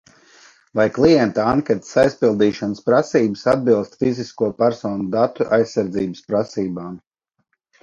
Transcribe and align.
Vai 0.77 0.85
klienta 0.93 1.43
anketas 1.49 1.91
aizpildīšanas 2.03 2.81
prasības 2.87 3.45
atbilst 3.55 3.99
fizisko 4.01 4.51
personu 4.65 5.07
datu 5.19 5.49
aizsardzības 5.61 6.27
prasībām? 6.33 7.01